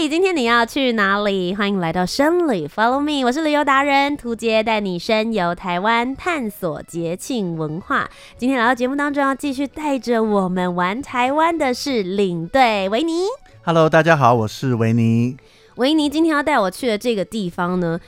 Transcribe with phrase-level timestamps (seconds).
[0.00, 1.54] 嘿，今天你要去哪里？
[1.54, 8.08] 欢迎来到深旅，Follow me，我是旅游达人涂杰，带你深游台湾，探索节庆文化。
[8.38, 13.24] 今天来到节目当中，要继续带着我们玩台湾的是领队维尼。
[13.62, 15.36] Hello，大家好，我是维尼。
[15.74, 18.00] 维尼今天要带我去的这个地方呢，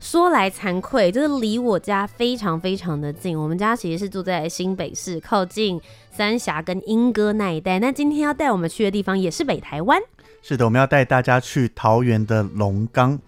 [0.00, 3.38] 说来惭愧，就是离我家非常非常的近。
[3.38, 5.78] 我们家其实是住在新北市，靠近
[6.10, 7.78] 三峡跟莺歌那一带。
[7.80, 10.00] 那今天要带我们去的地方也是北台湾。
[10.46, 13.18] 是的，我们要带大家去桃园的龙岗。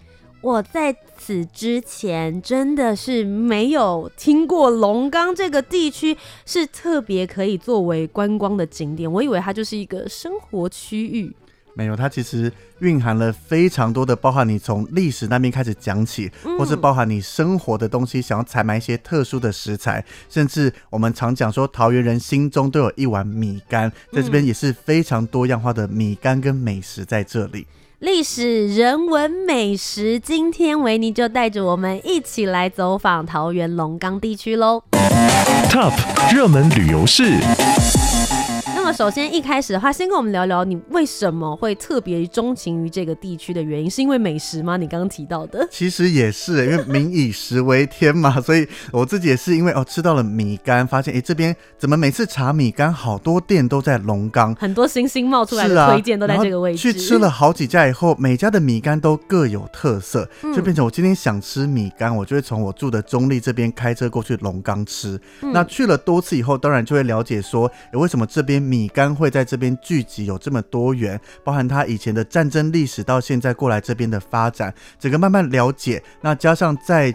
[0.42, 6.14] 我在此之前真的是没有听过龙岗这个地区
[6.44, 11.34] 是特别可以作为观光的景点，我以为它就是一个生活区域。
[11.76, 27.66] 没有，它其实蕴含了非常多的，包含你从历史那边开始讲起，嗯、或是包含你生活的东西，想要采买一些特殊的食材，甚至我们常讲说，桃园人心中都有一碗米干，在这边也是非常多样化的米干跟美食在这里。
[27.98, 34.82] 历史、人文、美食，今天维尼就带着我们一起来走访桃园龙岗地区喽。
[35.68, 35.92] Top
[36.34, 37.38] 热门旅游市。
[38.86, 44.76] 那么首先一开始的话，先跟我们聊聊你为什么会特别钟情于这个地区的原因，是因为美食吗？
[44.76, 56.78] 你刚刚提到的，其实也是，因为民以食为天嘛，所以我自己也是因为哦吃到了米干，发现哎这边怎么每次查米干，好多店都在龙岗，很多星星冒出来的推荐都在这个位置。
[56.78, 65.20] 去吃了好几家以后，每家的米干都各有特色，就变成我今天想吃米干，我就会从我住的中立这边开车过去龙岗吃。
[65.40, 68.75] 那去了多次以后，当然就会了解说，为什么这边米。
[68.76, 76.02] 米干会在这边聚集，有这么多元，包含他以前的战争历史到现在过来这边的发展，整个慢慢了解。
[76.20, 77.10] 那加上在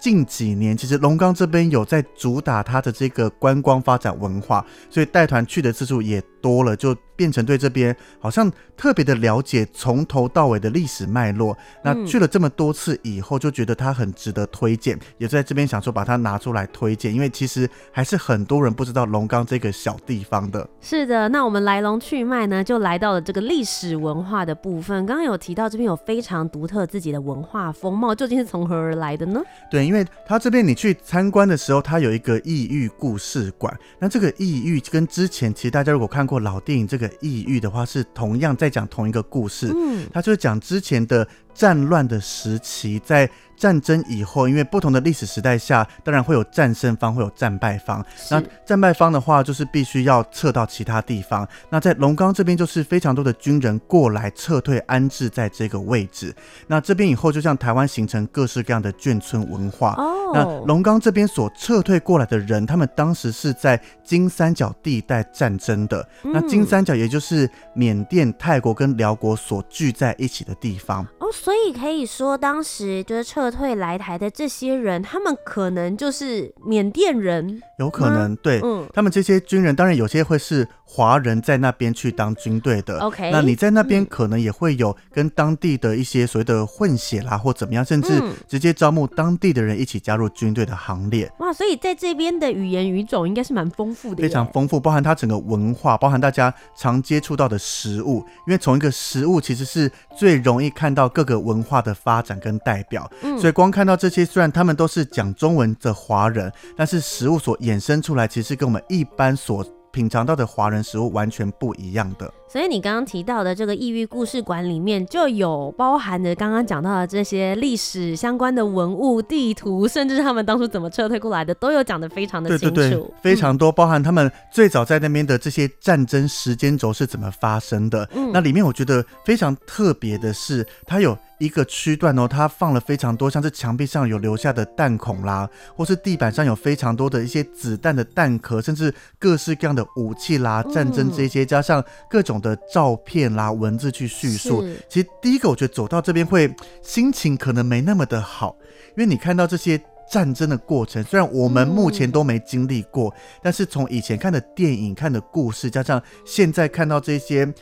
[0.00, 6.96] 近几年，其实龙岗这边有在主打他的这个观光发展文化，所以带团去的次数也多了，就。
[7.14, 11.56] 变成对这边好像特别的了解，从头到尾的历史脉络。
[11.84, 20.68] 那去了这么多次以后，就觉得它很值得推荐，也在这边想说把它拿出来推荐，因为其实还是很多人不知道龙岗这个小地方的。
[20.80, 25.06] 是的，那我们来龙去脉呢，就来到了这个历史文化的部分。
[25.06, 29.40] 刚刚有提到这边有非常独特自己的文化风貌，究竟是从何而来的呢？
[29.70, 33.72] 对，因为它这边你去参观的时候，它有一个异域故事馆。
[33.98, 37.11] 那这个异域跟之前其实大家如果看过老电影这个。
[37.20, 43.30] 异域的话是同样在讲同一个故事，嗯，他就是讲之前的战乱的时期，在。
[43.54, 48.04] 战争以后，因为不同的历史时代下，当然会有战胜方，会有战败方。
[48.28, 51.46] 那战败方的话，就是必须要撤到其他地方。
[51.70, 56.34] 那在龙岗这边，就是非常多的军人过来撤退，安置在这个位置。
[56.66, 59.94] 那这边以后，就像台湾形成各式各样的眷村文化。
[59.96, 60.32] 哦。
[60.34, 66.04] 那龙岗这边所撤退过来的人，他们当时是在金三角地带战争的。
[66.22, 71.06] 那金三角也就是缅甸、泰国跟辽国所聚在一起的地方。
[71.20, 73.52] 哦，所以可以说，当时就是撤。
[73.52, 82.98] 退来台的这些人，他们可能就是缅甸人，有可能对，嗯，他们这些军人，当然有些会是华人在那边去当军队的。
[83.00, 91.30] OK，那你在那边可能也会有跟当地的一些所谓的混血啦，或怎么样，甚至直接招募当地的人一起加入军队的行列。
[91.40, 103.10] 哇，所以在这边的语言语种应该是蛮丰富的，非常丰富，包含它整个文化，包含大家常接触到的食物，因为从一个食物其实是最容易看到各个文化的发展跟代表。
[103.22, 103.38] 嗯。
[103.38, 112.32] 所以光看到这些，虽然他们都是讲中文的华人，但是食物所衍生出来，其实跟我们一般所品尝到的华人食物完全不一样的。
[112.48, 122.74] 所以你刚刚提到的这个异域故事馆里面，就有包含着刚刚讲到的这些历史相关的文物、地图，甚至是他们当初怎么撤退过来的，都有讲的非常的清楚。
[122.74, 128.06] 对对对，非常多，包含他们最早在那边的这些战争时间轴是怎么发生的。
[128.14, 131.16] 嗯，那里面我觉得非常特别的是，它有。
[131.42, 144.64] 一个区段哦，它放了非常多，像是墙壁上有留下的弹孔啦，或是地板上有非常多的一些子弹的弹壳，甚至各式各样的武器啦、战争这些，加上各种的照片啦、文字去叙述。
[144.88, 146.48] 其实第一个，我觉得走到这边会
[146.80, 148.54] 心情可能没那么的好，
[148.90, 157.52] 因为你看到这些战争的过程，虽然我们目前都没经历过，嗯、但是从以前看的电影、看的故事，加上现在看到这些。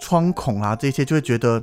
[0.00, 1.62] 窗孔啊这些，就会觉得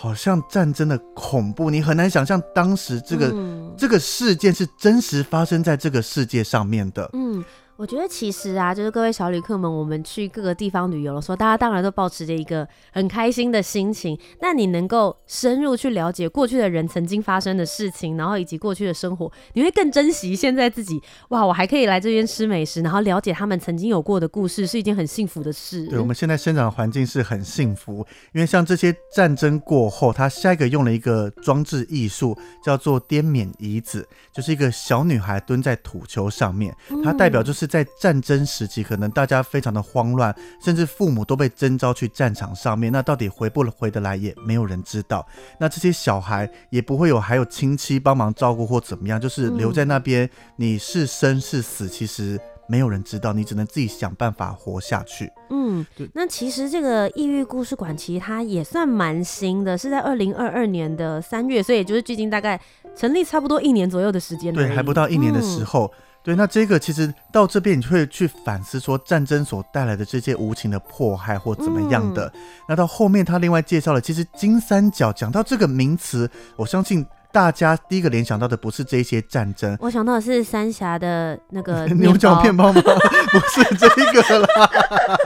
[0.00, 7.10] 好像战争的恐怖，你很难想象当时这个、嗯、这个事件是真实发生在这个世界上面的。
[7.14, 7.44] 嗯。
[7.78, 14.18] 我觉得其实啊，就是各位小旅客们，我们去各个地方旅游的时候，大家当然都保持着一个很开心的心情。
[14.40, 21.00] 那你能够深入去了解过去的人曾经发生的事情，然后以及过去的生活，你会更珍惜现在自己。
[21.28, 25.86] 哇，我还可以来这边吃美食，然后了解他们曾经有过的故事，是一件很幸福的事。
[25.86, 36.74] 对，我们现在生长的环境是很幸福，因为像这些战争过后，他下一个用了一个装置艺术，叫做滇缅遗子，就是一个小女孩蹲在土丘上面，
[37.04, 37.67] 它代表就是。
[37.68, 40.34] 在战争时期，可能大家非常的慌乱，
[40.64, 45.24] 甚至父母都被征召去战场上面，那到底回不回得来，也没有人知道。
[45.60, 55.30] 那这些小孩也不会有还有亲戚帮忙照顾或怎么样，就是留在那边，你是生是死，其实没有人知道，你只能自己想办法活下去。
[55.50, 62.60] 嗯，那其实这个抑郁故事馆其实它也算蛮新的，是在二零二二年的三月，所以也就是距今大概
[62.96, 64.54] 成立差不多一年左右的时间。
[64.54, 65.86] 对，还不到一年的时候。
[65.86, 72.30] 嗯对，那这个其实到这边你会去反思说战争所带来的这些无情的迫害或怎么样的。
[72.34, 77.02] 嗯、那到后面他另外介绍了，其实金三角讲到这个名词，我相信
[77.32, 82.82] 大家第一个联想到的不是这些战争，我想到的是三峡的那个牛角片包吗？
[83.32, 84.70] 不是这个啦。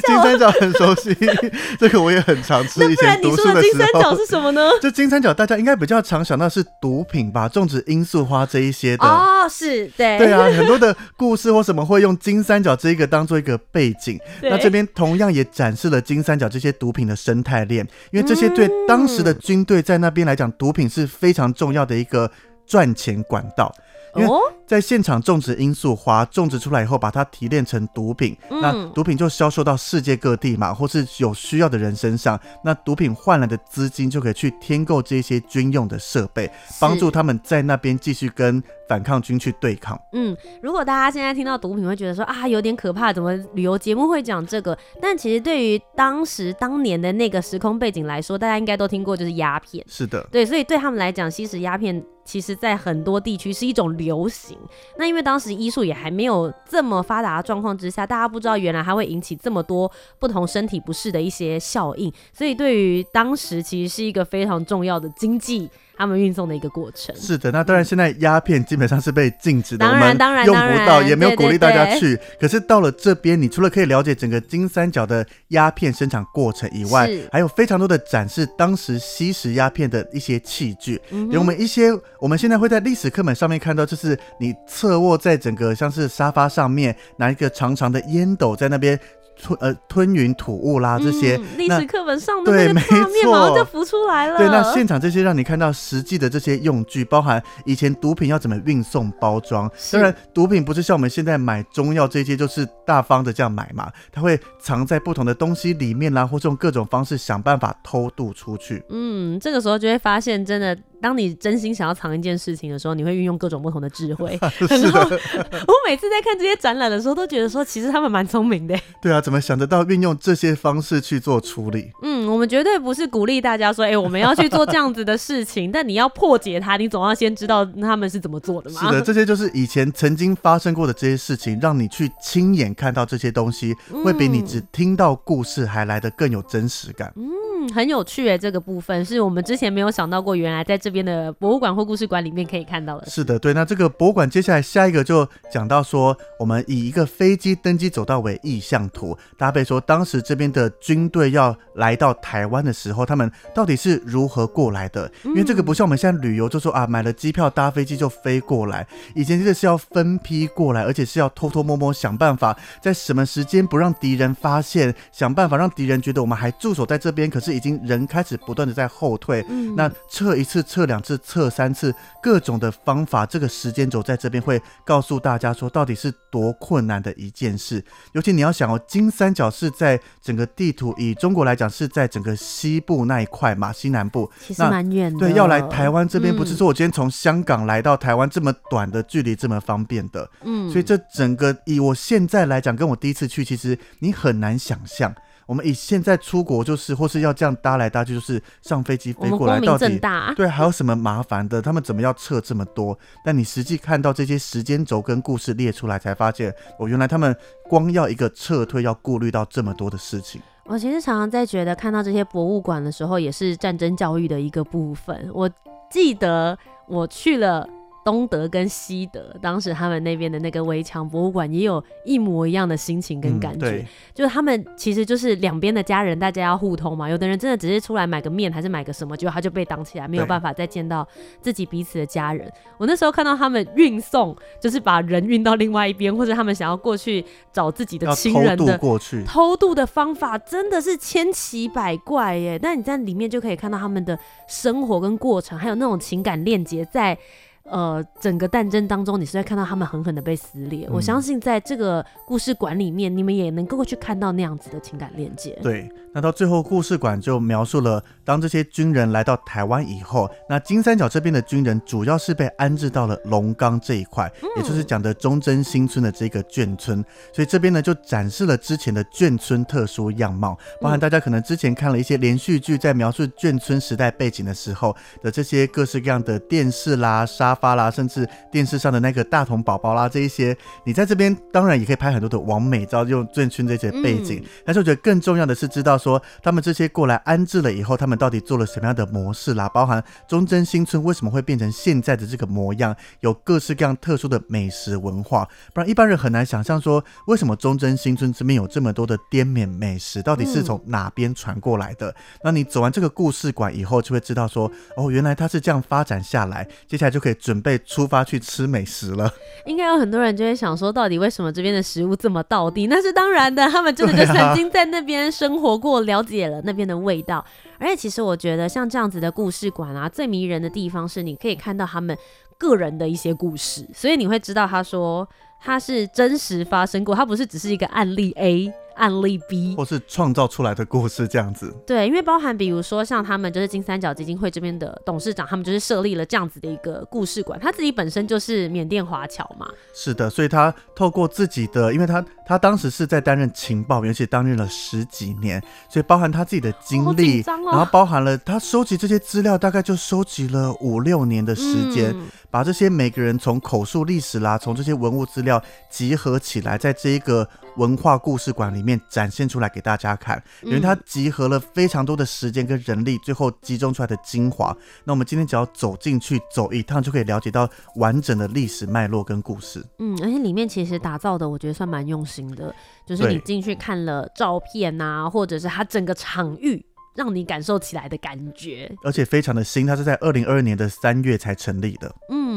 [0.06, 1.16] 金三角很熟悉，
[1.78, 2.90] 这个我也很常吃。
[2.90, 4.70] 以前读书的时候，金三角是什么呢？
[4.80, 9.04] 就金三角，大家应该比较常想到是毒品吧，种植罂粟花这一些的。
[9.04, 14.18] 哦，是对，对啊，很多的故事或什么会用金三角这一个当做一个背景。
[14.42, 22.30] 那这边同样也展示了金三角这些毒品的生态链，因为这些对当时的军队在那边来讲，毒品是非常重要的一个
[22.66, 23.72] 赚钱管道。
[24.16, 24.28] 因为
[24.70, 40.00] 在现场种植罂粟花，种植出来以后，把它提炼成毒品，嗯、那毒品就销售到世界各地嘛，或是有需要的人身上，那毒品换来的资金就可以去添购这些军用的设备，帮助他们在那边继续跟反抗军去对抗。
[40.12, 44.78] 嗯，如果大家现在听到毒品会觉得说啊有点可怕，怎么旅游节目会讲这个？
[45.02, 49.84] 但其实对于当时当年的那个时空背景来说，大家应该都听过，就是鸦片。
[49.88, 52.00] 是的，对，所以对他们来讲，吸食鸦片。
[52.22, 54.56] 其实，在很多地区是一种流行。
[54.96, 65.68] 那因为当时医术也还没有这么发达的状况之下，大家不知道原来它会引起这么多不同身体不适的一些效应，所以对于当时其实是一个非常重要的经济。
[66.00, 67.14] 他们运送的一个过程。
[67.14, 72.18] 是的，那当然，现在鸦片基本上是被禁止的，当然当然我们用不到，也没有鼓励大家去。
[72.40, 80.98] 可是到了这边，你除了可以了解整个金三角的鸦片生产过程以外，还有非常多的展示当时吸食鸦片的一些器具。
[81.10, 88.98] 嗯，有我们一些我们现在会在历史课本上面看到，就是你侧卧在整个像是沙发上面，拿一个长长的烟斗在那边。
[89.42, 94.36] 吞呃吞云吐雾啦，这些历、嗯、史课本上的那个画面马上就浮出来了。
[94.36, 99.70] 对，那现场这些让你看到实际的这些用具，包含以前毒品要怎么运送包装。
[99.92, 108.82] 当然，毒品不是像我们现在买中药这些，就是大方的这样买嘛，它会藏在不同的东西里面啦，或是用各种方式想办法偷渡出去。
[108.90, 110.76] 嗯，这个时候就会发现，真的。
[111.00, 114.38] 当你真心想要藏一件事情的时候，你会运用各种不同的智慧。
[114.40, 118.78] 然后我每次在看这些展览的时候，都觉得说，其实他们蛮聪明的。
[119.00, 121.90] 对啊，怎么想得到运用这些方式去做处理？
[122.02, 125.72] 嗯，我们绝对不是鼓励大家说，哎、欸，我们要去做这样子的事情。
[125.72, 128.80] 但你要破解它，你总要先知道他们是怎么做的嘛。
[128.80, 137.12] 是的， 这些就是以前曾经发生过的这些事情，让你去亲眼看到这些东西，会比你只听到故事还来得更有真实感。
[137.16, 137.49] 嗯。
[137.60, 143.06] 嗯，很有趣诶，这个部分是我们之前没有想到过，原来在这边的博物馆或故事馆里面可以看到的。
[143.06, 143.52] 是的，对。
[143.52, 155.12] 那这个博物馆接下来下一个就讲到说，我们以一个飞机登机走道为意向图，搭配说当时这边的军队要来到台湾的时候，他们到底是如何过来的？
[155.24, 167.49] 因为这个不像我们现在旅游，就说啊买了机票搭飞机就飞过来，以前这个是要分批过来，而且是要偷偷摸摸想办法，在什么时间不让敌人发现，想办法让敌人觉得我们还驻守在这边，可是。
[167.54, 177.84] 已经人开始不断的在后退，嗯、那测一次、测两次、测三次，各种的方法，这个时间轴在这边会告诉大家说，到底是多困难的一件事。
[178.12, 185.18] 尤其你要想哦，金三角是在整个地图，以中国来讲是在整个西部那一块嘛，西南部，其实蛮远的。
[185.18, 190.28] 对，要来台湾这边，不是说我今天从香港来到台湾这么短的距离这么方便的。
[190.42, 195.14] 嗯，所以这整个以我现在来讲，跟我第一次去，其实你很难想象。
[195.50, 200.00] 我们以现在出国就是或是要这样搭来搭去，就是上飞机飞过来，到底
[200.36, 201.60] 对还有什么麻烦的？
[201.60, 202.96] 他们怎么要测这么多？
[203.24, 207.36] 但你实际看到这些时间轴跟故事列出来，才发现哦，原来他们
[207.68, 210.40] 光要一个撤退，要顾虑到这么多的事情。
[210.66, 215.28] 我其实常常在觉得看到这些博物馆的时候，也是战争教育的一个部分。
[215.34, 215.50] 我
[215.90, 217.68] 记得我去了。
[218.02, 227.08] 东德跟西德，当时他们那边的那个围墙博物馆也有一模一样的心情跟感觉，嗯、就是他们其实就是两边的家人，大家要互通嘛。
[227.08, 231.06] 有的人真的只是出来买个面，还是买个什么，结果他就被挡起来，没有办法再见到
[231.40, 232.50] 自己彼此的家人。
[232.78, 242.58] 我那时候看到他们运送，就是把人运到另外一边，或者他们想要过去找自己的亲人的过去，偷渡的方法真的是千奇百怪耶。
[242.58, 247.18] 但你在里面就可以看到他们的生活跟过程，还有那种情感链接在。
[247.64, 250.86] 呃，整个战争当中，你是在看到他们狠狠的被撕裂。
[250.88, 255.56] 嗯、我相信在这个故事馆里面，你们也能够去看到那样子的情感链接。
[255.62, 267.04] 对，那到最后故事馆就描述了，当这些军人来到台湾以后，那金三角这边的军人主要是被安置到了龙岗这一块，嗯、也就是讲的忠贞新村的这个眷村。
[267.32, 284.40] 所以这边呢，就展示了之前的眷村特殊样貌，包含大家可能之前看了一些连续剧，在描述眷村时代背景的时候的这些各式各样的电视啦、沙发啦，甚至电视上的那个大童宝宝啦，这一些，你在这边当然也可以拍很多的完美照，用眷村这些背景。
[284.42, 302.10] 嗯、但是我觉得更重要的是知道说，他们这些过来安置了以后，他们到底做了什么样的模式啦，包含忠贞新村为什么会变成现在的这个模样，有各式各样特殊的美食文化，不然一般人很难想象说，为什么忠贞新村这边有这么多的滇缅美食，到底是从哪边传过来的？
[302.10, 302.14] 嗯、
[302.44, 307.80] 那你走完这个故事馆以后，就会知道说，哦，原来它是这样发展下来，接下来就可以准备。
[307.86, 309.32] 出发去吃美食了，
[309.64, 312.86] 应该有很多人就会想说，到底为什么这边的食物这么道地？
[312.86, 317.44] 那是当然的，他们真的就曾经在那边生活过，了解了那边的味道。
[317.78, 322.16] 而且，其实我觉得像这样子的故事馆啊，最迷人的地方是你可以看到他们
[322.58, 325.28] 个人的一些故事，所以你会知道他说
[325.60, 328.72] 他是真实发生过，他不是只是一个案例 A。
[328.94, 331.74] 案例 B，或是创造出来的故事这样子。
[331.86, 337.58] 对，因为包含比如说像他们就是金三角基金会这边的董事长，他们就是设立了这样子的一个故事馆。
[337.60, 339.68] 他自己本身就是缅甸华侨嘛。
[339.94, 357.48] 是的，所以他透过自己的，因为他他当时是在担任情报员，而且担任了十几年，所以包含他自己的经历，哦、然后包含了他收集这些资料，大概就收集了五六年的时间，嗯、把这些每个人从口述历史啦，从这些文物资料集合起来，在这一个。
[357.76, 364.76] 文化故事馆里面展现出来给大家看，因为它集合了非常多的时间跟人力，最后集中出来的精华。
[365.04, 369.84] 那我们今天只要走进去走一趟，就可以了解到完整的历史脉络跟故事。
[369.98, 372.74] 嗯，而且里面其实打造的，我觉得算蛮用心的，
[373.06, 376.84] 就是你进去看了照片啊，或者是它整个场域。
[377.16, 382.10] 让你感受起来的感觉，而且非常的新，它是在二零二二年的三月才成立的。
[382.30, 382.49] 嗯，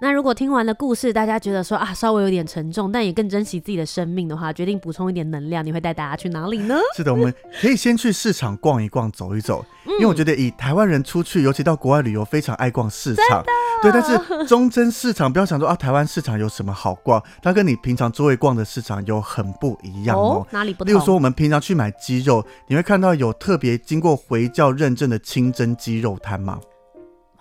[0.00, 6.76] 那如果听完了故事，大家觉得说啊，稍微有点沉重，但也更珍惜自己的生命的话，决定补充一点能量，你会带大家去哪里呢？
[6.96, 13.42] 是的，我们可以先去市场逛一逛，走一走，因为我觉得以台湾人出去，尤其到国外旅游，非常爱逛市场。
[13.80, 20.44] 对，但是忠贞市场不要想说啊，台湾市场有什么好逛，它跟你平常周围逛的市场有很不一样哦。
[20.44, 20.92] 哦，哪里不同？
[20.92, 26.58] 例如说，我们平常去买鸡肉，你会看到有特别经过回教认证的清真鸡肉摊吗？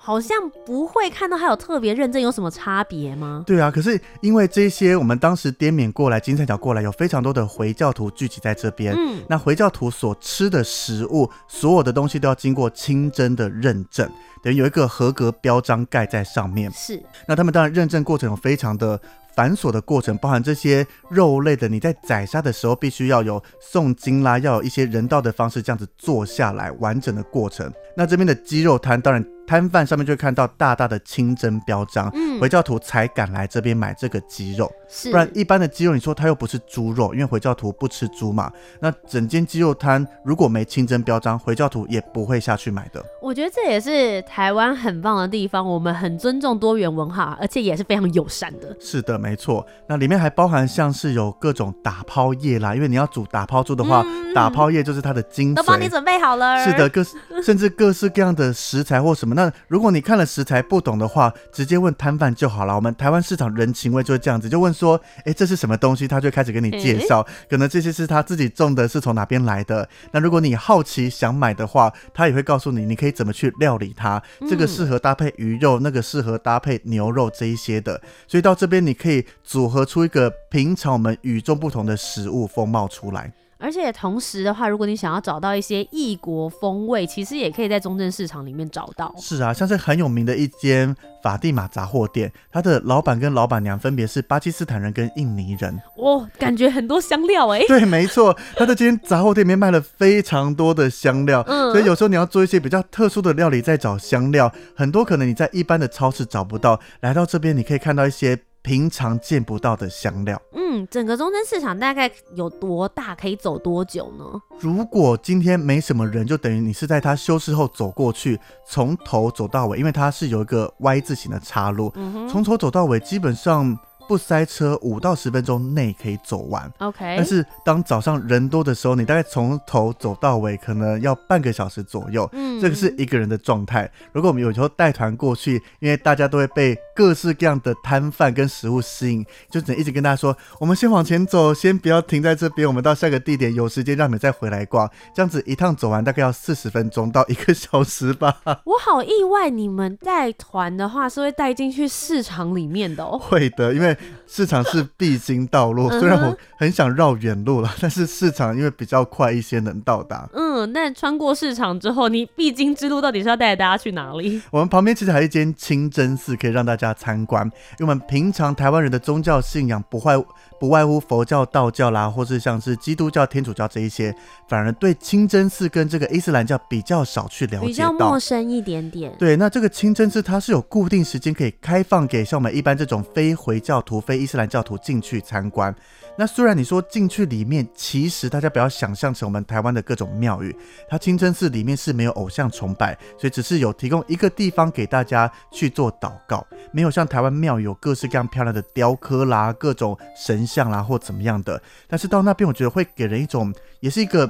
[0.08, 3.44] 好像不会看到它有特别认证，有什么差别吗？
[3.46, 8.96] 对啊，可是因为这些，我们当时滇缅过来，金三角过来，有非常多的回教徒聚集在这边。
[8.96, 14.10] 嗯，那回教徒所吃的食物，所有的东西都要经过清真的认证。
[14.42, 17.04] 等于有一个合格标章盖在上面，是。
[17.28, 18.98] 那他们当然认证过程有非常的
[19.36, 27.70] 繁琐的过程，包含这些肉类的，你在宰杀的时候必须要有诵经啦，要有一些人道的方式这样子做下来完整的过程。
[27.98, 29.22] 那这边的鸡肉摊当然。
[29.48, 38.52] 摊贩上面就会看到大大的清真标章，嗯，回教徒才敢来这边买这个鸡肉，是，不然一般的鸡肉，你说它又不是猪肉，因为回教徒不吃猪嘛。
[38.82, 43.02] 那整间鸡肉摊如果没清真标章，回教徒也不会下去买的。
[43.22, 48.76] 我觉得这也是台湾很棒的地方，我们很尊重多元文化，而且也是非常友善的。
[48.82, 49.66] 是的，没错。
[49.88, 56.66] 那里面还包含像是有各种打抛叶啦，因为你要煮打抛猪的话，嗯、打抛叶就是它的精髓，都帮你准备好了。
[56.66, 59.37] 是的，各式 甚至各式各样的食材或什么。
[59.38, 62.76] 那如果你看了食材不懂的话，直接问摊贩就好了。
[62.76, 66.08] 我们台湾市场人情味就是这样子，就问说，哎、欸，这是什么东西？
[66.08, 69.88] 他就开始给你介绍，欸、可能这些是他自己种的，是从哪边来的。
[70.12, 74.20] 那如果你好奇想买的话，他也会告诉你，你可以怎么去料理它。
[74.50, 78.02] 这个适合搭配鱼肉，那个适合搭配牛肉这一些的。
[78.28, 83.32] 所以到这边你可以组合出一个平常我们与众不同的食物风貌出来。
[83.60, 89.14] 而且同时的话，如果你想要找到一些异国风味，其实也可以在中正市场里面找到。
[89.18, 95.80] 是啊，像是很有名的一间法蒂玛杂货店，它的老板跟老板娘分别是巴基斯坦人跟印尼人。
[95.96, 97.62] 哦，感觉很多香料哎。
[97.68, 108.38] 对，没错，它的这间杂货店里面卖了非常多的香料，嗯，所以有时候你要做一些比较特殊的料理，再找香料，很多可能你在一般的超市找不到，来到这边你可以看到一些。
[108.68, 110.38] 平常见不到的香料。
[110.52, 113.16] 嗯，整个中正市场大概有多大？
[113.16, 114.26] 可以走多久呢？
[114.60, 121.90] 如果今天没什么人，就等于你是在它修饰后走过去，从头走到尾，因为它是有一个 Y 字形的岔路，
[122.30, 123.78] 从、嗯、头走到尾，基本上。
[124.08, 126.72] 不塞车，五到十分钟内可以走完。
[126.80, 132.28] OK，但是当早上人多的时候，你大概从头走到尾，可能要半个小时左右。
[132.32, 133.92] 嗯，这个是一个人的状态。
[134.14, 144.90] 如果我们有时候带团过去，因为大家都会被各式各样的摊贩跟食物吸引，就只能一直跟大家说：我们先往前走，先不要停在这边，我们到下个地点，有时间让你们再回来逛。
[145.14, 148.38] 这样子一趟走完大概要四十分钟到一个小时吧。
[148.66, 153.18] 我好意外，你们带团的话是会带进去市场里面的哦。
[153.20, 153.97] 会的，因为。
[154.28, 160.30] 市场是必经道路，虽然我很想绕远路了，但是市场因为比较快一些能到达。
[160.34, 164.42] 嗯，那穿过市场之后，你必经之路到底是要带大家去哪里？
[164.52, 167.46] 我们旁边其实还有一间清真寺可以让大家参观，
[167.80, 170.16] 因为我们平常台湾人的宗教信仰不外
[170.60, 174.14] 不外乎佛教、道教啦，或是像是基督教、天主教这一些，
[174.48, 179.14] 反而对清真寺跟这个伊斯兰教比较少去了解到，比较陌生一点点。
[179.20, 185.74] 对，那这个清真寺它是有固定时间可以开放给像我们一般这种非回教徒、非伊斯兰教徒进去参观。
[186.18, 190.56] 那虽然你说进去里面，其实大家不要想象成我们台湾的各种庙宇，
[190.90, 201.62] 它清真寺里面是没有偶像崇拜，所以只是有提供一个地方给大家去做祷告，没有像台湾庙有各式各样漂亮的雕刻啦、各种神像啦或怎么样的。
[201.88, 204.28] 但是到那边，我觉得会给人一种，也是一个。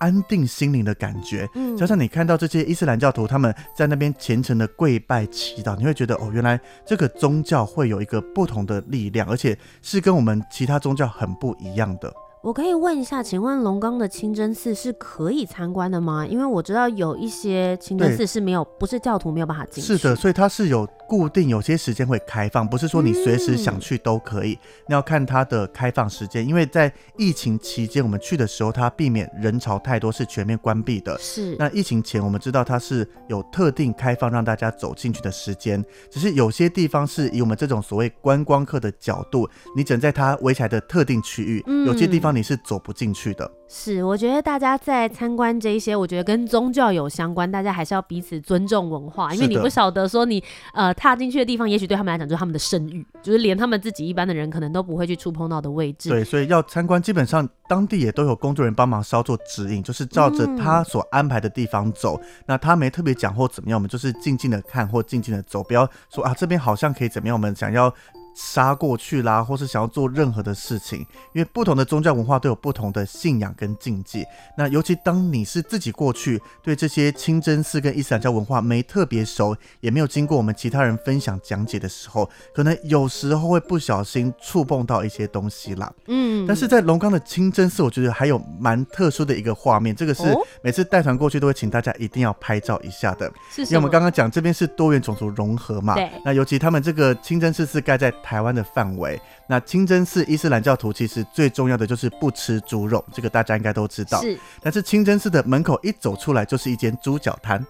[0.00, 12.12] 安定心灵的感觉，嗯，加上你看到这些伊斯兰教徒他们在那边虔诚的跪拜祈祷，你会觉得哦，原来这个宗教会有一个不同的力量，而且是跟我们其他宗教很不一样的。
[12.42, 16.26] 我可以问一下，请问龙岗的清真寺是可以参观的吗？
[16.26, 19.98] 因为我知道有一些清真寺是没有，不是教徒没有办法进去。
[19.98, 24.56] 是的，所以它是有固定有些时间会开放，不是说你随时想去都可以。
[24.86, 31.18] 那、嗯、要看它的开放时间，因为在疫情期间我们去的时候，它避免人潮太多，是全面关闭的。
[31.18, 31.56] 是。
[31.58, 42.30] 那疫情前我们知道它是有特定开放让大家走进去的时间，只是有些地方是以我们这种所谓观光客的角度，你只能在它围起来的特定区域，嗯、有些地方。
[42.30, 43.50] 你是走不进去的。
[43.72, 50.42] 是，我觉得大家在参观这一些，我觉得跟宗教有相关，大家还是要彼此尊重文化，因为你不晓得说你
[50.74, 56.08] 呃踏进去的地方，也许对他们来讲就是他们的圣域，就是连他们自己一般的人可能都不会去触碰到的位置。
[56.08, 62.16] 对，所以要参观，基本上当地也都有工作人员帮忙稍作指引，就是照着他所安排的地方走。
[62.16, 67.94] 嗯、那他没特别讲或怎么样，我们就是静静的看或静静的走，不要说啊这边好像可以怎么样，我们想要。
[68.34, 71.00] 杀过去啦，或是想要做任何的事情，
[71.32, 74.24] 因为不同的宗教文化都有不同的信仰跟禁忌。
[74.56, 85.92] 那尤其当你是自己过去，对这些清真寺跟伊斯兰教文化没特别熟，也没有经过我们其他人分享讲解的时候，可能有时候会不小心触碰到一些东西啦。
[86.06, 90.22] 嗯，但是在龙冈的清真寺，我觉得还有蛮特殊的一个画面，这个是
[90.62, 93.30] 每次带团过去都会请大家一定要拍照一下的。
[93.50, 96.10] 是，因为我们刚刚讲这边是多元种族融合嘛，对。
[96.24, 104.20] 那尤其他们这个清真寺是盖在台湾的范围，那清真寺伊斯兰教徒其实最重要的就是不吃猪肉，这个大家应该都知道。
[104.20, 107.64] 是，但是清真寺的门口一走出来就是一间猪脚摊。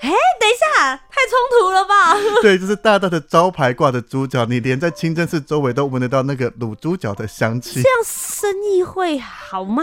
[0.00, 2.14] 哎、欸，等一下，太冲突了吧？
[2.42, 7.82] 对，就是大大的招牌挂的猪脚，你连在清真寺周围都闻得到那个卤猪脚的香气。
[7.82, 9.82] 这样生意会好吗？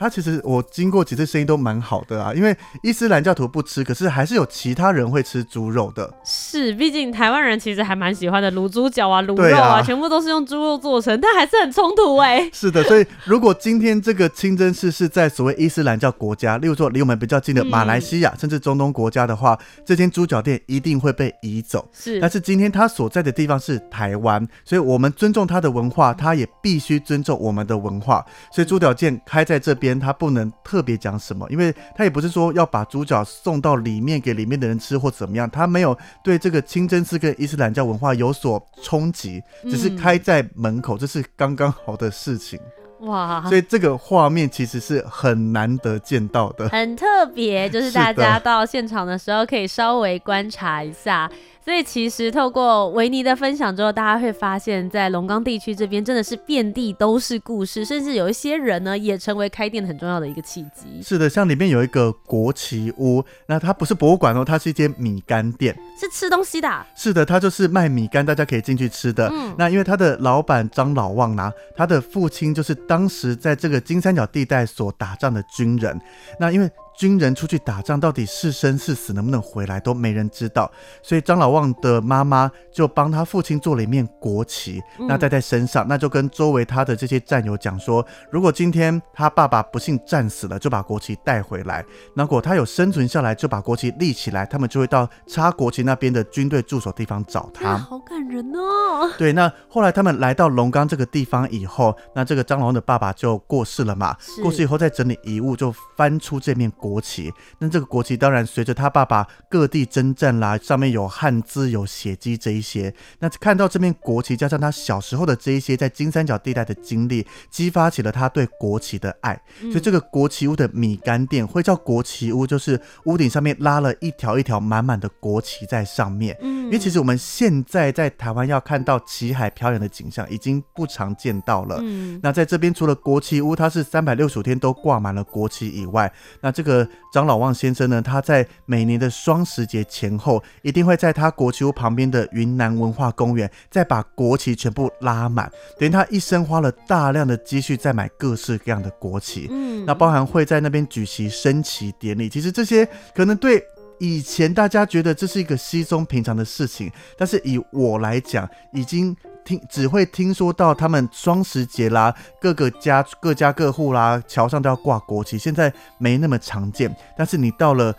[0.00, 6.10] 他其实我经过几次生意都蛮好的啊，因为伊斯兰教徒不吃，可是还是有其他人会吃猪肉的。
[6.24, 12.48] 是，毕竟台湾人其实还蛮喜欢的卤猪脚啊、卤肉啊，啊，全部都是用猪肉做成，但还是很冲突哎、欸。
[12.50, 21.86] 是的，所以如果今天这个清真寺是在所谓伊斯兰教国家，例如说离我们比较近的马来西亚、嗯，甚至中东国家的话，这间猪脚店一定会被移走。
[21.92, 29.89] 是，但是今天他所在的地方是台湾，所以我们尊重他的文化，他也必须尊重我们的文化，所以猪脚店开在这边。
[29.98, 42.60] 他不能特别讲什么，因为他也不是说要把猪脚送到里面给里面的人吃或怎么样，他没有对这个清真寺跟伊斯兰教文化有所冲击，只是开在门口，这是刚刚好的事情。
[43.00, 51.30] 哇，所以这个画面其实是很难得见到的，很特别，就是 大家到现场的时候可以稍微观察一下。
[51.62, 61.02] 所以其实透过维尼的分享之后，大家会发现，在龙岗地区这边真的是遍地都是故事，甚至有一些人呢，也成为开店很重要的一个契机。
[61.02, 66.86] 是的，像里面有一个国旗屋，那它不是博物馆哦，它是一间米干店，是吃东西的啊。
[66.96, 69.28] 是的，它就是卖米干，大家可以进去吃的。
[69.28, 76.00] 嗯，那因为他的老板张老旺呢，他的父亲就是当时在这个金三角地带所打仗的军人，
[76.38, 76.70] 那因为。
[77.00, 80.70] 军人出去打仗，到底是生是死，能不能回来，都没人知道。
[81.02, 91.82] 所以张老旺的妈妈就帮他父亲做了一面国旗，那戴在身上，那就跟周围他的这些战友讲说，如果今天他爸爸不幸战死了，就把国旗带回来；
[92.12, 97.78] 如果他有生存下来，就把国旗立起来，他们就会到插国旗那边的军队驻守地方找他。
[97.78, 99.10] 好感人哦！
[99.16, 106.89] 对，那后来他们来到龙岗这个地方以后，那这个张老旺的爸爸就过世了嘛，过世以后再整理遗物，就翻出这面国。
[106.90, 112.92] 国旗，那这个国旗当然随着他爸爸各地征战啦，上面有汉字、有血迹这一些。
[113.20, 119.40] 那看到这面国旗，加上他小时候的这一些在金三角地带的经历，激发起了他对国旗的爱。
[119.60, 126.36] 所以这个国旗屋的米干店会叫国旗屋，就是屋顶上面拉了一条一条满满的国旗在上面。
[126.40, 131.78] 嗯，因为其实我们现在在台湾要看到旗海飘扬的景象已经不常见到了。
[131.82, 136.79] 嗯，那在这边除了国旗屋，它是三百六十五天都挂满了国旗以外，那这个。
[137.12, 145.50] 张老旺先生呢，他在每年的双十节前后，一定会在他国旗屋旁边的云南文化公园，再把国旗全部拉满。
[145.78, 149.46] 等于他一生花了大量的积蓄，在买各式各样的国旗。
[149.50, 152.28] 嗯，那包含会在那边举行升旗典礼。
[152.28, 153.62] 其实这些可能对
[153.98, 159.16] 以前大家觉得这是一个稀松平常的事情，但是以我来讲，已经。
[159.44, 166.94] 听只会听说到他们双十节啦，各个家各家各户啦，桥上都要挂国旗，现在没那么常见。
[167.16, 167.94] 但是你到了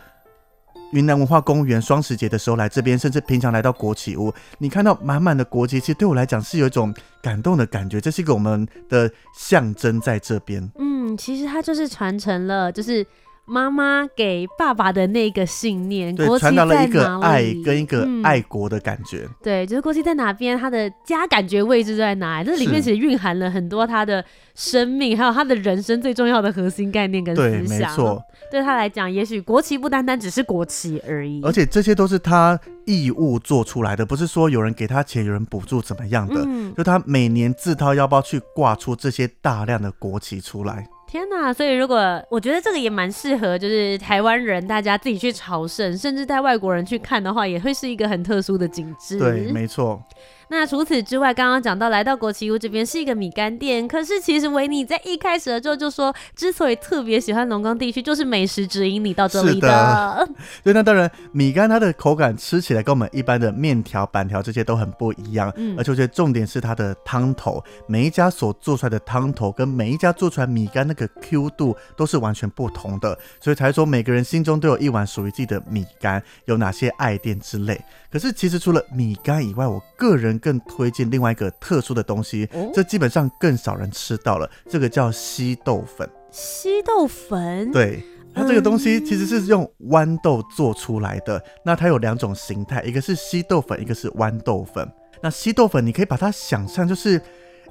[0.93, 10.69] 云南文化公园双十节的时候来这边，甚至平常来到国旗屋，你看到满满的国旗，其实对我来讲是有一种感动的感觉，这是一个我们的象征在这边。
[10.77, 13.05] 嗯，其实它就是传承了，就是。
[13.51, 19.23] 妈妈给爸爸的那个信念，对，传达了一个爱跟一个爱国的感觉。
[19.25, 22.49] 嗯、对，就是国旗在哪边，他的家感觉位置在哪里？
[22.49, 24.23] 这里面其实蕴含了很多他的
[24.55, 27.51] 生命，还有他的人生最重要的核心概念跟思想。
[27.51, 28.23] 对，没错。
[28.49, 36.41] 对他来讲，也许国旗不单单只是国旗而已，而且这些都是他义务做出来的，不是说有人给他钱，有人补助怎么样的。
[36.47, 40.87] 嗯、就他每年自掏腰包去挂出这些大量的国旗出来。
[41.11, 49.19] 天呐，所以如果我觉得这个也蛮适合，就是台湾人大家自己去朝圣，甚至带外国人去看的话，也会是一个很特殊的景致。
[49.19, 50.01] 对，没错。
[50.47, 59.69] 那除此之外，刚刚讲到来到国旗屋这边是一个米干店，可是其实维尼在一开始的时候就说，之所以特别喜欢龙岗地区，就是美食指引你到这里的。
[59.69, 60.29] 的
[60.61, 77.79] 对，那当然米干它的口感吃起来跟我们一般的面条、板条这些都很不一样，嗯，而且我觉得重点是它的汤头，每一家所做出来的汤头跟每一家做出来米干那个 Q 度都是完全不同的，所以才说每个人心中都有一碗属于自己的米干，有哪些爱店之类。
[78.11, 84.49] 可是其实除了米干以外，我个人更推荐另外一个特殊的东西，哦、这基本上更少人吃到了。
[84.67, 86.09] 这个叫稀豆粉。
[86.31, 87.71] 稀豆粉？
[87.71, 91.37] 对，它这个东西其实是用豌豆做出来的。
[91.37, 94.89] 嗯、那它有两种形态，一个是稀豆粉，一个是豌豆粉。
[95.21, 97.21] 那稀豆粉你可以把它想象就是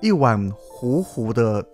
[0.00, 1.64] 一碗糊糊的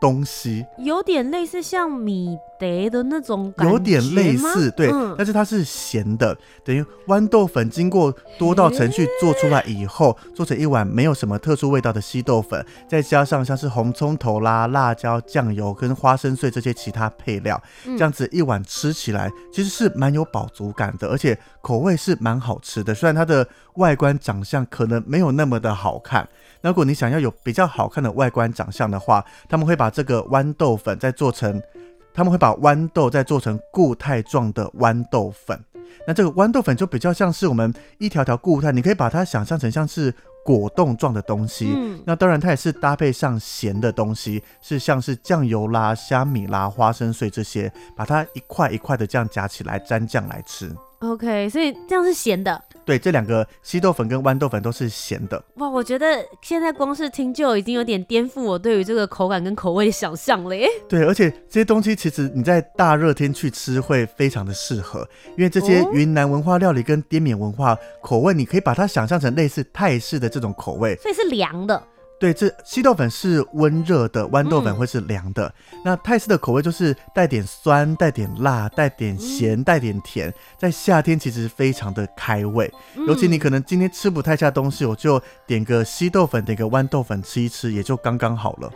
[0.00, 2.38] 东西，有点类似像米。
[2.60, 22.94] 得的那种感觉，有点类似，对，但是它是咸的，等于豌豆粉经过多道程序做出来以后，做成一碗没有什么特殊味道的稀豆粉，再加上像是红葱头啦、辣椒、酱油跟花生碎这些其他配料，这样子一碗吃起来其实是蛮有饱足感的，而且口味是蛮好吃的。
[22.94, 23.46] 虽然它的
[23.76, 26.28] 外观长相可能没有那么的好看，
[26.60, 31.60] 那如果你想要有比较好看的外观长相的话，他们会把这个豌豆粉再做成。
[32.20, 35.58] 他们会把豌豆再做成固态状的豌豆粉，
[36.06, 41.72] 那这个豌豆粉就比较像是我们一条条固态，你可以把它想象成像是果冻状的东西。
[41.74, 50.70] 嗯，那当然它也是搭配上咸的东西，是像是酱油啦、虾米啦、花生碎这些，把它一块一块的这样夹起来蘸酱来吃。
[51.00, 52.62] OK，所以这样是咸的。
[52.84, 55.42] 对，这两个稀豆粉跟豌豆粉都是咸的。
[55.56, 60.68] 哇，我觉得现在光是听就已经有点颠覆我对于这个口感跟口味的想象了耶。
[60.88, 71.82] 对，而且这些东西其实你在大热天去吃会非常的适合，因为这些云南文化料理跟滇缅文化口味，你可以把它想象成类似泰式的这种口味，所以是凉的。
[72.20, 75.50] 对，这稀豆粉是温热的，豌豆粉会是凉的。
[75.72, 82.70] 嗯、那泰式的口味就是带点酸、带点辣、带点咸、嗯、带点甜，在夏天其实非常的开胃。
[82.94, 88.70] 嗯、尤其你可能今天吃不太下东西，我就点个稀豆粉，点个豌豆粉吃一吃，也就刚刚好了。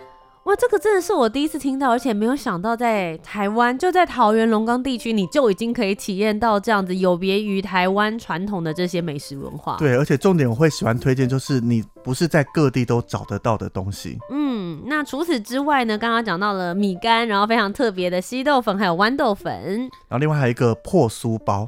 [0.44, 9.78] 哇，这个真的是我第一次听到，而且没有想到在台湾，就在桃园龙岗地区，你就已经可以体验到这样子有别于台湾传统的这些美食文化。
[9.78, 14.18] 对，而且重点我会喜欢推荐，就是你不是在各地都找得到的东西。
[14.30, 19.78] 嗯，那除此之外呢，刚刚讲到了米干，然后非常特别的稀豆粉，还有豌豆粉，
[20.08, 21.66] 然后另外还有一个破酥包。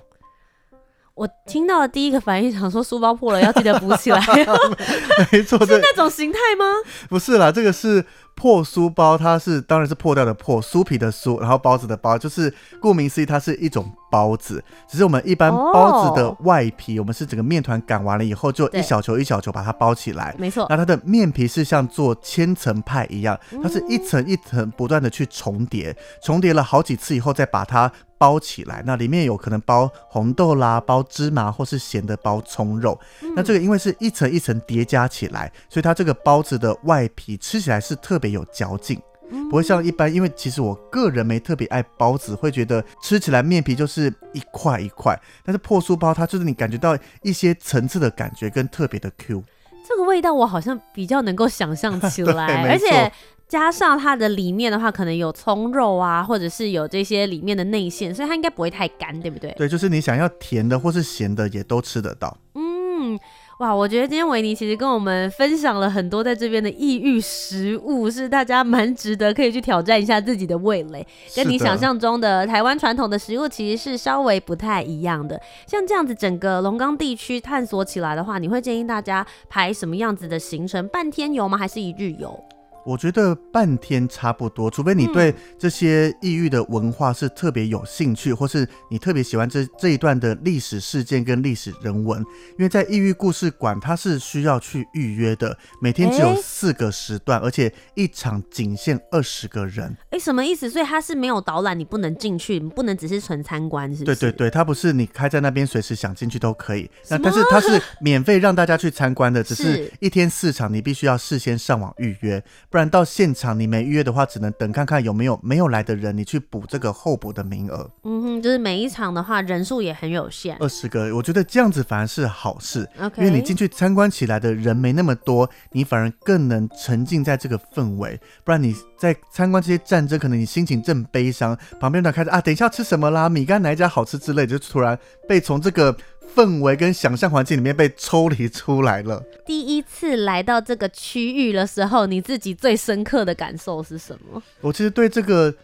[1.16, 4.20] 我听到的第一个反应，想说书包破了要记得补起来。
[5.33, 6.66] 没错，是那种形态吗？
[7.09, 12.52] 不是啦，这个是破书包，它是当然是破掉的破，酥皮的酥，然后包子的包，就是
[12.83, 14.62] 顾名思义，它是一种包子。
[14.88, 20.35] 只是我们一般包子的外皮，哦、我们是整个面团擀完了以后，就一小球一小球把它包起来。
[20.38, 27.90] 没错，那它的面皮是像做千层派一样，它是一层一层不断的去重叠，重叠了好几次以后再把它。
[28.19, 32.99] 包起来，那里面有可能包红豆啦，包芝麻，或是咸的包葱肉。
[33.21, 38.99] 嗯、那这个因为是一层一层叠加起来，所以它这个包子的外皮吃起来是特别有嚼劲，
[39.30, 40.12] 嗯、不会像一般。
[40.12, 45.18] 因为其实我个人没特别爱包子，会觉得吃起来面皮就是一块一块。
[45.44, 49.42] 但是破酥包它就是你感觉到一些层次的感觉跟特别的 Q。
[49.88, 53.12] 这个味道我好像比较能够想象起来， 而且。
[53.48, 59.54] 加上它的里面的话，可能有葱肉啊，或者是有这些里面的内馅，所以它应该不会太干，对不对？
[59.56, 62.36] 对，就是你想要甜的或是咸的也都吃得到。
[62.54, 63.16] 嗯，
[63.59, 75.40] 哇，我觉得今天维尼其实跟我们分享了很多在这边的异域食物，是大家蛮值得可以去挑战一下自己的味蕾，跟你想象中的台湾传统的食物其实是稍微不太一样的。
[75.66, 80.87] 像这样子整个龙岗地区探索起来的话，你会建议大家排什么样子的行程？
[80.88, 81.57] 半天游吗？
[81.57, 82.38] 还是一日游？
[82.87, 92.20] 我觉得半天差不多，除非你对这些异域的文化是特别有兴趣，嗯、或是你特别喜欢这这一段的历史事件跟历史人文。
[92.20, 99.87] 因为在异域故事馆，它是需要去预约的，每天只有四个时段，欸、而且一场仅限二十个人。
[100.11, 100.70] 哎、欸，什么意思？
[100.70, 104.16] 所以它是没有导览，你不能进去，你不能只是纯参观，是不是？
[104.20, 106.88] 对对对，它不是你开在那边，随时想进去都可以。
[107.09, 112.42] 那但是它是免费让大家去参观的，只是一天四场，你必须要事先上网预约。
[112.76, 117.90] 不然到现场你没预约的话，只能等看看有没有没有来的人，你去补这个候补的名额。
[118.04, 122.86] 嗯哼，就是每一场的话人数也很有限，二十个，我觉得这样子反而是好事。
[123.00, 128.20] OK，因为你进去参观起来的人没那么多，你反而更能沉浸在这个氛围。
[128.44, 133.26] 不然你在参观这些战争，可能你心情正悲伤，旁边的开始啊，等一下吃什么啦？
[133.26, 135.96] 米干哪一家好吃之类，就突然被从这个。
[136.34, 139.22] 氛围跟想象环境里面被抽离出来了。
[139.44, 144.42] 第一次来到这个区域的时候，你自己最深刻的感受是什么？
[144.60, 145.54] 我其实对这个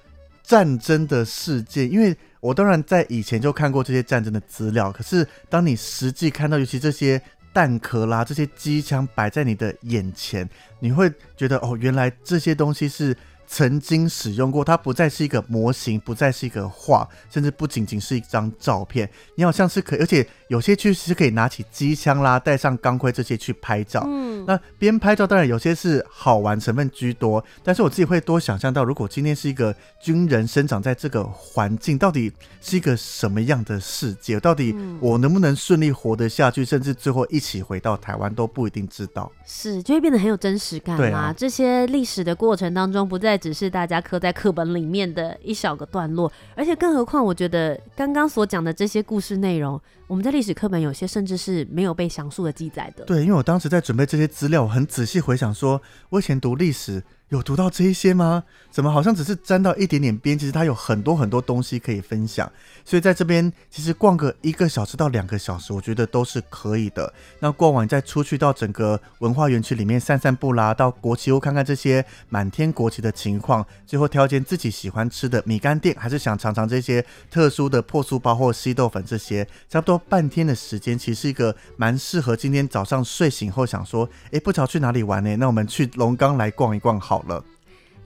[0.42, 7.20] 战争的事件，因为我当然在以前就看过这些战争的资料，可是当你实际看到，尤其这些
[7.52, 10.48] 弹壳啦、这些机枪摆在你的眼前，
[10.80, 13.16] 你会觉得哦，原来这些东西是。
[13.44, 19.06] 曾经使用过，它不再是一个模型，不再是一个画，甚至不仅仅是一张照片。
[19.34, 24.04] 你好像是可以，而且有些区是可以拿起机枪啦，带上钢盔这些去拍照。
[24.06, 34.38] 嗯，那边拍照当然有些是好玩成分居多，但是我自己会多想象到，如果今天是一个军人生长在这个环境，到底是一个什么样的世界？
[34.38, 39.32] 到底我能不能顺利活得下去，甚至最后一起回到台湾都不一定知道。
[39.46, 41.18] 是，就会变得很有真实感啦。
[41.18, 43.32] 啊、这些历史的过程当中，不再。
[43.42, 49.80] 只是大家刻在课本里面的一小个段落，而且更何况，我觉得刚刚所讲的这些故事内容，
[50.12, 53.02] 我们在历史课本有些甚至是没有被详述的记载的。
[53.06, 57.02] 对，因为我当时在准备这些资料，我很仔细回想说，我以前读历史。
[57.32, 58.44] 有读到这一些吗？
[58.70, 60.38] 怎么好像只是沾到一点点边？
[60.38, 62.50] 其实它有很多很多东西可以分享，
[62.84, 67.10] 所以在这边其实逛个一个小时到两个小时，我觉得都是可以的。
[67.38, 85.34] 那逛完再出去到整个文化园区里面散散步啦，到国旗屋看看这些满天国旗的情况，最后挑一间自己喜欢吃的米干店，还是想尝尝这些特殊的破酥包或稀豆粉这些，差不多半天的时间，其实是一个蛮适合今天早上睡醒后想说，哎，不知道去哪里玩呢？
[85.36, 87.44] 那我们去龙岗来逛一逛好了。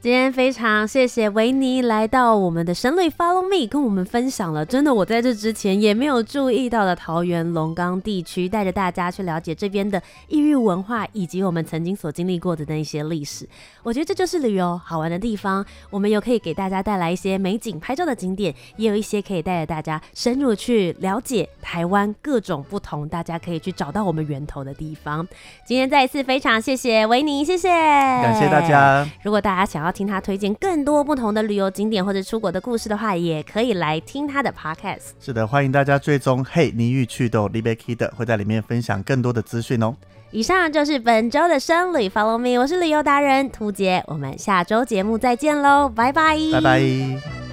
[0.07, 13.45] 今天非常谢谢维尼来到我们的神旅 Follow Me，跟我们分享了真的我在这之前也没有注意到的桃园龙岗地区，带着大家去了解这边的异域文化，以及我们曾经所经历过的那些历史。
[13.83, 25.27] 我觉得这就是旅游好玩的地方，我们又可以给大家带来一些美景拍照的景点，也有一些可以带着大家深入去了解台湾各种不同，大家可以去找到我们源头的地方。
[25.65, 29.05] 今天再一次非常谢谢维尼，谢谢，感谢大家。
[29.21, 35.13] 如果大家想要听他推荐更多不同的旅游景点或者出国的故事的话，也可以来听他的 podcast。
[35.19, 39.95] 是的，欢迎大家追踪嘿，你欲去的李贝 Kid 的，会在里面分享更多的资讯哦。
[40.29, 47.46] 以上就是本周的生旅 Follow Me，我是旅游达人涂杰，我们下周节目再见喽，拜拜，拜拜。